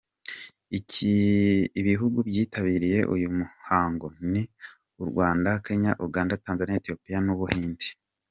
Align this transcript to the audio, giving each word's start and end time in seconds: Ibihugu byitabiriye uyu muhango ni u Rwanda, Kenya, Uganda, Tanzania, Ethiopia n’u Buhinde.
Ibihugu 1.81 2.17
byitabiriye 2.27 2.99
uyu 3.13 3.27
muhango 3.37 4.07
ni 4.31 4.43
u 5.01 5.03
Rwanda, 5.09 5.49
Kenya, 5.65 5.91
Uganda, 6.05 6.41
Tanzania, 6.45 6.79
Ethiopia 6.79 7.17
n’u 7.25 7.35
Buhinde. 7.39 7.85